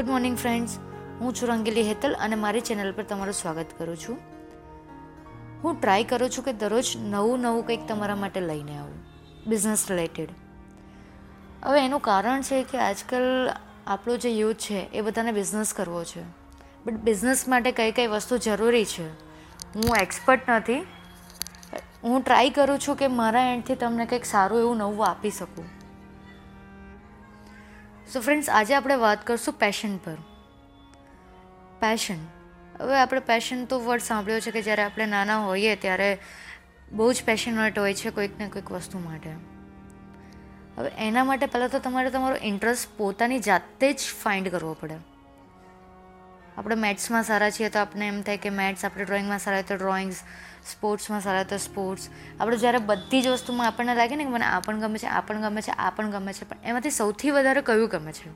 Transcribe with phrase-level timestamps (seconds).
[0.00, 0.78] Good morning friends
[1.20, 4.18] હું છું રંગીલી હેતલ અને મારી ચેનલ પર તમારું સ્વાગત કરું છું.
[5.64, 8.94] હું ટ્રાય કરું છું કે દરરોજ નવું નવું કંઈક તમારા માટે લઈને આવું.
[9.46, 10.28] બિઝનેસ રિલેટેડ
[11.62, 13.50] હવે એનું કારણ છે કે આજકાલ
[13.86, 16.22] આપણો જે યુથ છે એ બધાને બિઝનેસ કરવો છે.
[16.86, 19.08] બટ બિઝનેસ માટે કઈ કઈ વસ્તુ જરૂરી છે?
[19.74, 20.86] હું એક્સપર્ટ નથી.
[22.04, 25.79] હું ટ્રાય કરું છું કે મારા એન્ડથી તમને કંઈક સારું એવું નવું આપી શકું.
[28.12, 30.14] સો ફ્રેન્ડ્સ આજે આપણે વાત કરશું પેશન પર.
[31.80, 32.16] પેશન
[32.80, 36.18] હવે આપણે પેશન તો વર્ડ સાંભળ્યો છે કે જ્યારે આપણે નાના હોઈએ ત્યારે
[36.92, 39.30] બહુ જ પેશનેટ હોય છે કોઈક ને કોઈક વસ્તુ માટે.
[40.78, 44.94] હવે એના માટે પહેલાં તો તમારે તમારો ઇન્ટરેસ્ટ પોતાની જાતે જ ફાઇન્ડ કરવો પડે.
[46.58, 50.22] આપણે મેથ્સમાં સારા છીએ તો આપણે એમ થાય કે મેથ્સ, આપણે ડ્રોઈંગમાં સારા તો ડ્રોઈંગ્સ,
[50.70, 52.10] સ્પોર્ટ્સમાં સારા તો સ્પોર્ટ્સ.
[52.40, 55.20] આપણે જ્યારે બધી જ વસ્તુમાં આપણને લાગે ને કે મને આ પણ ગમે છે, આ
[55.20, 58.30] પણ ગમે છે, આ પણ ગમે છે, પણ એમાંથી સૌથી વધારે કયું ગમે છે?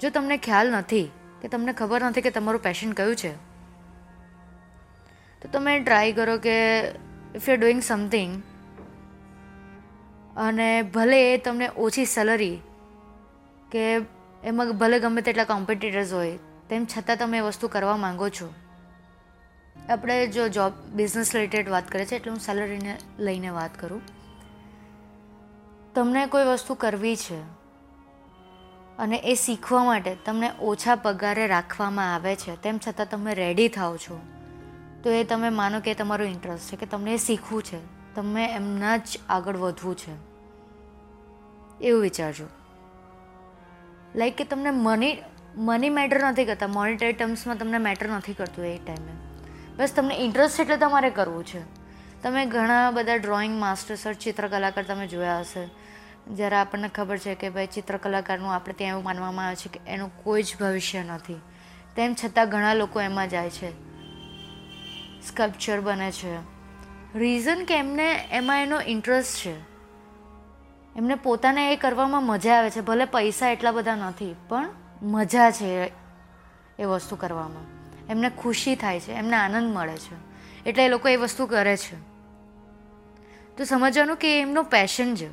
[0.00, 1.10] જો તમને ખ્યાલ નથી
[1.42, 3.32] કે તમને ખબર નથી કે તમારું પેશન કયું છે,
[5.42, 6.56] તો તમે ટ્રાય કરો કે
[7.34, 8.42] ઇફ યુ ડુઈંગ સમથિંગ
[10.36, 12.62] અને ભલે તમને ઓછી સેલરી
[13.72, 14.00] કે
[14.44, 18.54] એમાં ભલે ગમે તેટલા કોમ્પિટિટર્સ હોય, તેમ છતાં તમે એ વસ્તુ કરવા માંગો છો.
[19.88, 24.02] આપણે જો જોબ બિઝનેસ રિલેટેડ વાત કરીએ છીએ એટલે હું સેલરીને લઈને વાત કરું.
[25.94, 27.40] તમને કોઈ વસ્તુ કરવી છે,
[28.98, 33.96] અને એ શીખવા માટે તમને ઓછા પગારે રાખવામાં આવે છે, તેમ છતાં તમે રેડી થાઓ
[33.96, 34.20] છો,
[35.02, 38.96] તો એ તમે માનો કે તમારો ઇન્ટરેસ્ટ છે, કે તમને એ શીખવું છે તમે એમના
[38.96, 40.12] જ આગળ વધવું છે.
[41.86, 42.46] એવું વિચારજો.
[44.14, 45.16] લાઈક કે તમને મની
[45.56, 46.66] મની મેટર નથી કરતા.
[46.66, 49.12] મોનિટરી ટર્મ્સમાં તમને મેટર નથી કરતું એ ટાઈમે
[49.76, 51.60] બસ તમને ઇન્ટરેસ્ટ એટલે તમારે કરવું છે.
[52.22, 55.68] તમે ઘણા બધા ડ્રોઈંગ માસ્ટર્સ ચિત્ર કલાકાર તમે જોયા હશે.
[56.34, 59.90] જ્યારે આપણને ખબર છે કે ભાઈ ચિત્ર કલાકારનું આપણે ત્યાં એવું માનવામાં આવે છે કે
[59.90, 61.34] એનું કોઈ જ ભવિષ્ય નથી.
[61.96, 63.70] તેમ છતાં ઘણા લોકો એમાં જાય છે.
[65.28, 66.36] સ્કલ્પચર બને છે.
[67.18, 69.67] રીઝન કે એમને, એમાં એનો ઇન્ટરેસ્ટ છે.
[70.98, 74.68] એમને પોતાને એ કરવામાં મજા આવે છે, ભલે પૈસા એટલા બધા નથી, પણ
[75.02, 75.92] મજા છે
[76.78, 77.66] એ વસ્તુ કરવામાં.
[78.08, 80.16] એમને ખુશી થાય છે, એમને આનંદ મળે છે,
[80.66, 81.96] એટલે એ લોકો એ વસ્તુ કરે છે.
[83.56, 85.30] તો સમજવાનું કે એમનો પેશન છે.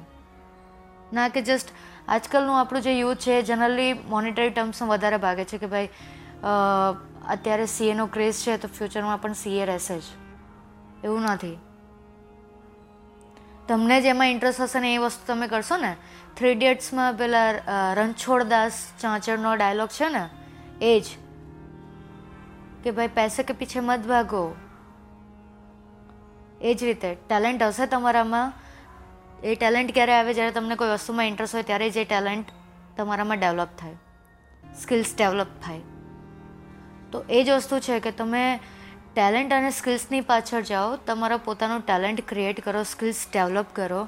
[1.14, 1.70] ના કે જસ્ટ
[2.08, 5.90] આજકાલનું આપણું જે યુથ છે જનરલી મોનિટરી ટર્મ્સમાં વધારે ભાગે છે કે ભાઈ
[7.30, 10.03] અત્યારે સીએનો ક્રેઝ છે, તો ફ્યુચરમાં પણ સીએ રહેશે જ.
[11.03, 11.58] એવું નથી.
[13.68, 15.96] તમને જેમાં ઇન્ટરેસ્ટ હશે ને એ વસ્તુ તમે કરશો ને
[16.38, 17.52] થ્રી ઇડિયટ્સમાં પેલા
[17.94, 20.30] રણછોડદાસ ચાંચડનો ડાયલોગ છે ને,
[20.81, 21.06] એ જ.
[22.84, 24.56] કે ભાઈ પૈસે કે પીછે મત ભાગો.
[26.62, 27.16] એ જ રીતે.
[27.30, 28.53] ટેલેન્ટ હશે તમારામાં.
[29.44, 32.46] એ ટેલેન્ટ ક્યારે આવે જ્યારે તમને કોઈ વસ્તુમાં ઇન્ટરેસ્ટ હોય ત્યારે જ ટેલેન્ટ
[32.97, 33.96] તમારામાં ડેવલપ થાય.
[34.82, 35.82] સ્કિલ્સ ડેવલપ થાય.
[37.12, 38.59] તો એ જ વસ્તુ છે કે તમે
[39.16, 44.08] ટેલેન્ટ અને સ્કિલ્સની પાછળ જાઓ, તમારા પોતાનું ટેલેન્ટ ક્રિએટ કરો, સ્કિલ્સ ડેવલપ કરો,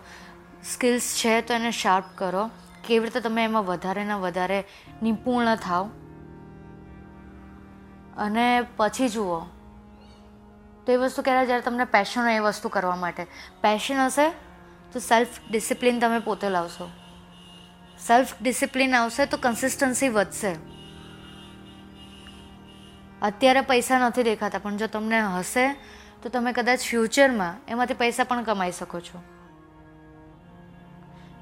[0.73, 2.50] સ્કિલ્સ છે તો એને શાર્પ કરો.
[2.88, 4.63] કેવી રીતે તમે એમાં વધારે ને વધારે
[5.03, 5.90] નિપુણ થાવ?
[8.18, 9.40] અને પછી જુઓ,
[10.85, 13.24] તો એ વસ્તુ કહેવાય જ્યારે તમને પેશન હોય એ વસ્તુ કરવા માટે.
[13.62, 14.29] પેશન હશે
[14.94, 16.89] તો સેલ્ફ ડિસિપ્લિન તમે પોતે લાવશો.
[18.07, 20.76] સેલ્ફ ડિસિપ્લિન આવશે તો કન્સિસ્ટન્સી વધશે.
[23.22, 25.75] અત્યારે પૈસા નથી દેખાતા, પણ જો તમને હશે,
[26.23, 29.22] તો તમે કદાચ ફ્યુચરમાં એમાંથી પૈસા પણ કમાઈ શકો છો.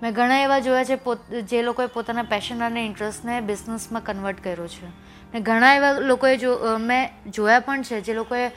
[0.02, 4.68] મેં ઘણા એવા જોયા છે, પોત, જે લોકોએ પોતાના પેશન અને ઇન્ટરેસ્ટને બિઝનેસમાં કન્વર્ટ કર્યો
[4.68, 4.88] છે.
[5.34, 8.52] ને ઘણા એવા લોકોએ જો મેં જોયા પણ છે, જે લોકોએ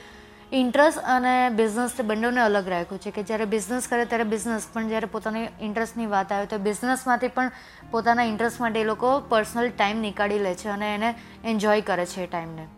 [0.53, 5.07] ઇન્ટરેસ્ટ અને બિઝનેસ બંનેને અલગ રાખ્યું છે, કે જ્યારે બિઝનેસ કરે ત્યારે બિઝનેસ પણ જ્યારે
[5.07, 7.51] પોતાની ઇન્ટરેસ્ટની વાત આવે તો બિઝનેસમાંથી પણ
[7.91, 11.15] પોતાના ઇન્ટરેસ્ટ માટે એ લોકો પર્સનલ ટાઈમ નીકાળી લે છે અને એને
[11.45, 12.78] એન્જોય કરે છે એ ટાઈમને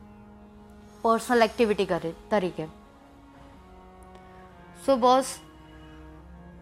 [1.02, 2.66] પર્સનલ એક્ટિવિટી કરે, તરીકે.
[4.86, 5.26] સો બોસ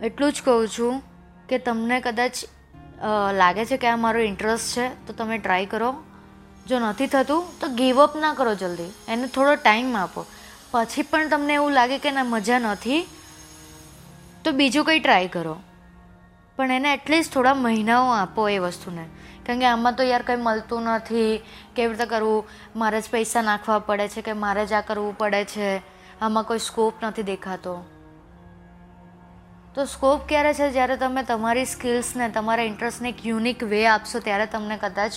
[0.02, 1.02] એટલું જ કહું છું
[1.48, 2.34] કે તમને કદાચ
[3.34, 5.90] લાગે છે કે આ મારો ઇન્ટરેસ્ટ છે, તો તમે ટ્રાય કરો.
[6.66, 8.90] જો નથી થતું, તો ગીવઅપ ના કરો જલ્દી.
[9.08, 10.26] એને થોડો ટાઈમ આપો.
[10.70, 13.06] પછી પણ તમને એવું લાગે કે ના, મજા નથી,
[14.44, 15.56] તો બીજું કંઈ ટ્રાય કરો.
[16.56, 19.04] પણ એને એટલીસ્ટ થોડા મહિનાઓ આપો એ વસ્તુને.
[19.48, 21.42] કારણ કે આમાં તો યાર કંઈ મળતું નથી.
[21.76, 22.48] કેવી રીતે કરવું?
[22.76, 25.78] મારે જ પૈસા નાખવા પડે છે કે મારે જ આ કરવું પડે છે?
[26.20, 27.84] આમાં કોઈ સ્કોપ નથી દેખાતો.
[29.74, 30.72] તો સ્કોપ ક્યારે છે?
[30.72, 35.12] જ્યારે તમે તમારી સ્કિલ્સને તમારા ઇન્ટરેસ્ટને એક યુનિક વે આપશો, ત્યારે તમને કદાચ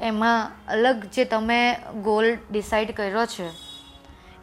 [0.00, 3.48] એમાં અલગ જે તમે ગોલ ડિસાઈડ કર્યો છે,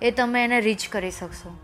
[0.02, 1.60] એ તમે એને રીચ કરી શકશો.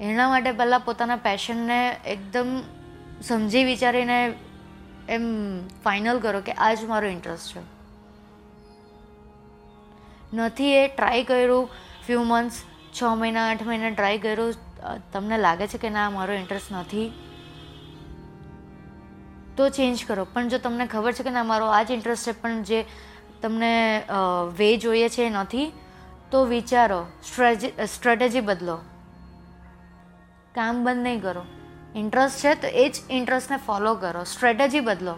[0.00, 2.62] એના માટે પહેલાં પોતાના પેશનને એકદમ
[3.22, 4.34] સમજી વિચારીને
[5.10, 5.24] એમ
[5.84, 7.62] ફાઇનલ કરો કે આ જ મારો ઇન્ટરેસ્ટ છે.
[10.32, 11.68] નથી એ ટ્રાય કર્યું
[12.06, 12.62] ફ્યુ મંથ્સ
[12.92, 14.54] છ મહિના, આઠ મહિના ટ્રાય કર્યું
[15.12, 17.06] તમને લાગે છે કે ના, મારો ઇન્ટરેસ્ટ નથી?
[19.56, 20.24] તો ચેન્જ કરો.
[20.24, 22.84] પણ જો તમને ખબર છે કે ના, મારો આ જ ઇન્ટરેસ્ટ છે, પણ જે
[23.42, 23.72] તમને
[24.56, 25.66] વે જોઈએ છે એ નથી,
[26.30, 27.00] તો વિચારો.
[27.86, 28.76] સ્ટ્રેટેજી બદલો.
[30.54, 31.44] કામ બંધ નહીં કરો.
[31.94, 34.24] ઇન્ટરેસ્ટ છે તો એ જ ઇન્ટરેસ્ટને ફોલો કરો.
[34.24, 35.14] સ્ટ્રેટેજી બદલો.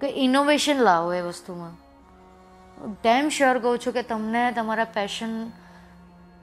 [0.00, 1.72] કે ઇનોવેશન લાવો એ વસ્તુમાં.
[2.92, 5.48] ડેમ શ્યોર કહું છું કે તમને તમારા પેશન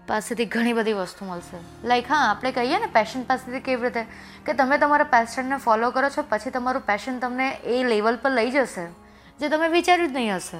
[0.08, 1.88] પાસેથી ઘણી બધી વસ્તુ મળશે.
[1.88, 4.06] લાઈક હા, આપણે કહીએ ને પેશન પાસેથી કેવી રીતે?
[4.46, 8.52] કે તમે તમારા પેશનને ફોલો કરો છો, પછી તમારું પેશન તમને એ લેવલ પર લઈ
[8.52, 8.86] જશે,
[9.40, 10.58] જે તમે વિચાર્યું જ નહીં હશે.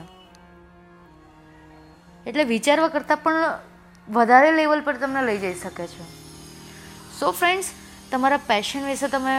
[2.30, 3.34] એટલે વિચારવા કરતાં પણ
[4.10, 6.23] વધારે લેવલ પર તમને લઈ જઈ શકે છે.
[7.20, 7.72] સો ફ્રેન્ડ્સ
[8.12, 9.34] તમારા પેશન વિશે તમે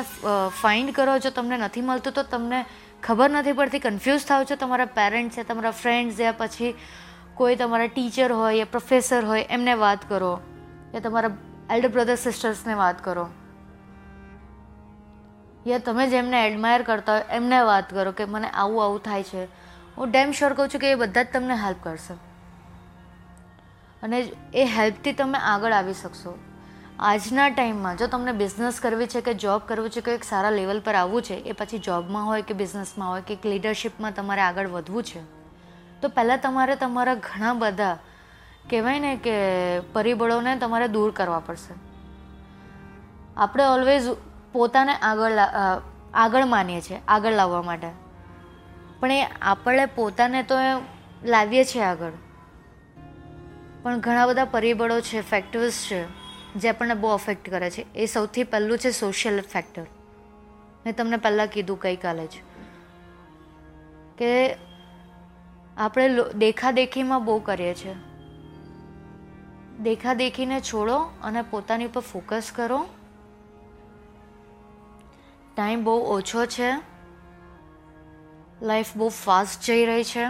[0.62, 2.64] ફાઇન્ડ કરો જો તમને નથી મળતું, તો તમને
[3.02, 6.74] ખબર નથી પડતી કન્ફ્યુઝ થાવ છો તમારા પેરેન્ટ્સ છે, તમારા ફ્રેન્ડ્સ યા પછી
[7.34, 10.40] કોઈ તમારા ટીચર હોય યા પ્રોફેસર હોય, એમને વાત કરો.
[10.94, 11.30] યા તમારા
[11.70, 13.26] એલ્ડર બ્રધર સિસ્ટર્સને વાત કરો.
[15.66, 19.44] યા તમે જેમને એડમાયર કરતા હોય, એમને વાત કરો કે મને આવું આવું થાય છે.
[19.96, 22.14] હું ડેમ શ્યોર કહું છું કે એ બધા જ તમને હેલ્પ કરશે.
[24.02, 24.18] અને
[24.54, 26.38] એ હેલ્પથી તમે આગળ આવી શકશો.
[27.04, 30.78] આજના ટાઈમમાં જો તમને બિઝનેસ કરવી છે કે જોબ કરવું છે કે એક સારા લેવલ
[30.80, 35.02] પર આવવું છે, એ પછી જોબમાં હોય કે બિઝનેસમાં હોય કે લીડરશિપમાં તમારે આગળ વધવું
[35.02, 35.20] છે,
[36.00, 37.98] તો પહેલાં તમારે તમારા ઘણા બધા
[38.70, 39.36] કહેવાય ને કે
[39.92, 41.74] પરિબળોને તમારે દૂર કરવા પડશે.
[43.36, 44.08] આપણે ઓલવેઝ
[44.52, 45.38] પોતાને આગળ
[46.14, 47.92] આગળ માનીએ છીએ, આગળ લાવવા માટે.
[49.00, 50.54] પણ એ આપણે પોતાને તો
[51.24, 52.12] લાવીએ છીએ આગળ.
[53.82, 56.23] પણ ઘણા બધા પરિબળો છે ફેક્ટર્સ છે
[56.56, 57.94] જે આપણને બહુ અફેક્ટ કરે છે.
[57.94, 59.82] એ સૌથી પહેલું છે સોશિયલ ફેક્ટર
[60.86, 62.30] મેં તમને પહેલાં કીધું ગઈકાલે જ
[64.18, 64.56] કે
[65.76, 67.94] આપણે દેખાદેખીમાં બહુ કરીએ છીએ
[69.80, 72.86] દેખાદેખીને છોડો અને પોતાની ઉપર ફોકસ કરો.
[75.56, 76.70] ટાઈમ બહુ ઓછો છે.
[78.62, 80.24] લાઈફ બહુ ફાસ્ટ જઈ રહી છે.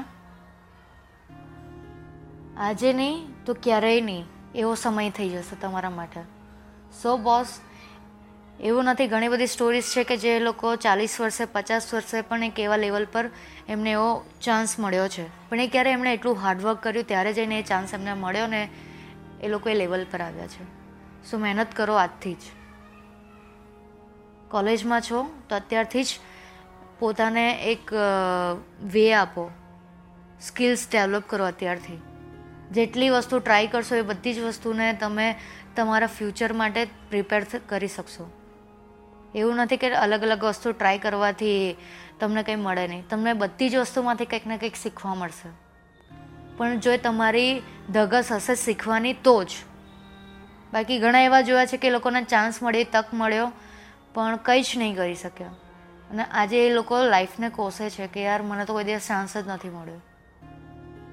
[2.56, 4.33] આજે નહીં તો ક્યારેય નહીં.
[4.54, 6.20] એવો સમય થઈ જશે તમારા માટે.
[7.02, 7.60] સો બોસ
[8.60, 12.60] એવું નથી, ઘણી બધી સ્ટોરીઝ છે કે જે લોકો ચાલીસ વર્ષે, પચાસ વર્ષે પણ એક
[12.60, 13.30] એવા લેવલ પર
[13.68, 15.50] એમને એવો ચાન્સ મળ્યો છે.
[15.50, 18.68] પણ એ ક્યારે એમણે એટલું હાર્ડવર્ક કર્યું, ત્યારે જઈને એ ચાન્સ એમને મળ્યો ને
[19.42, 20.64] એ લોકો એ લેવલ પર આવ્યા છે.
[21.30, 22.38] સો મહેનત કરો આજથી જ.
[24.48, 26.08] કોલેજમાં છો, તો અત્યારથી જ
[26.98, 27.90] પોતાને એક
[28.82, 29.50] વે આપો.
[30.40, 32.02] સ્કિલ્સ ડેવલપ કરો અત્યારથી.
[32.70, 35.34] જેટલી વસ્તુ ટ્રાય કરશો એ બધી જ વસ્તુને તમે
[35.76, 38.30] તમારા ફ્યુચર માટે પ્રિપેર કરી શકશો.
[39.34, 41.76] એવું નથી કે અલગ અલગ વસ્તુ ટ્રાય કરવાથી
[42.20, 43.08] તમને કંઈ મળે નહીં.
[43.08, 45.48] તમને બધી જ વસ્તુમાંથી કંઈક ને કંઈક શીખવા મળશે.
[46.56, 47.62] પણ જો તમારી
[47.92, 49.48] ધગસ હશે શીખવાની તો જ.
[50.72, 53.52] બાકી ઘણા એવા જોયા છે કે એ લોકોને ચાન્સ મળ્યો તક મળ્યો,
[54.14, 55.48] પણ કંઈ જ નહીં કરી શક્યા.
[56.10, 59.48] અને આજે એ લોકો લાઈફને કોસે છે કે યાર, મને તો કોઈ દિવસ ચાન્સ જ
[59.48, 60.00] નથી મળ્યો.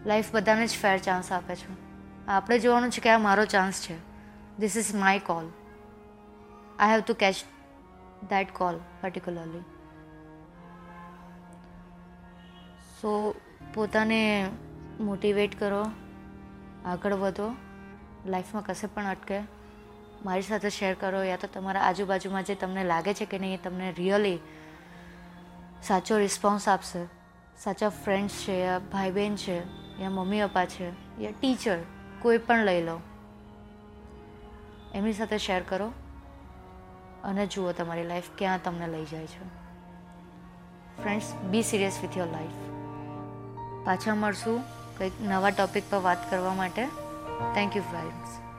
[0.06, 1.69] લાઈફ બધાને જ ફેર ચાન્સ આપે છે.
[2.27, 3.95] આપણે જોવાનું છે કે આ મારો ચાન્સ છે.
[4.59, 5.50] This is my call
[6.79, 7.36] I have to catch
[8.29, 9.60] that call particularly
[13.01, 13.36] so
[13.74, 14.50] પોતાને
[15.00, 15.86] મોટિવેટ કરો.
[16.86, 17.55] આગળ વધો.
[18.25, 19.39] લાઈફમાં કશે પણ અટકે.
[20.25, 23.58] મારી સાથે શેર કરો યા તો તમારા આજુબાજુમાં જે તમને લાગે છે કે નહીં, એ
[23.58, 24.39] તમને રિયલી
[25.84, 27.05] સાચો રિસ્પોન્સ આપશે.
[27.58, 29.80] સાચા ફ્રેન્ડ્સ છે ભાઈ બહેન છે.
[30.01, 31.77] યા મમ્મી પપ્પા છે યા ટીચર
[32.22, 33.00] કોઈ પણ લઈ લો.
[34.93, 35.91] એમની સાથે શેર કરો
[37.24, 39.43] અને જુઓ તમારી લાઈફ ક્યાં તમને લઈ જાય છે.
[41.01, 42.51] Friends be serious with your life
[43.86, 44.63] પાછા મળશું
[44.98, 46.86] કંઈક નવા ટોપિક પર વાત કરવા માટે.
[47.55, 48.50] Thank you friends